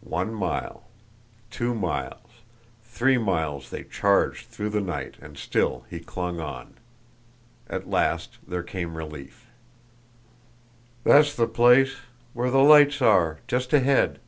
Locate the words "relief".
8.96-9.48